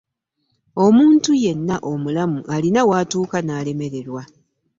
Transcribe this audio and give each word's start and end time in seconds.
omuntu 0.85 1.31
yenna 1.43 1.75
omulamu 1.91 2.39
alina 2.55 2.81
w'atuuka 2.89 3.37
n'alemererwa. 3.43 4.23